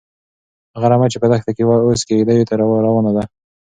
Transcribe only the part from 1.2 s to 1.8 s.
په دښته کې وه،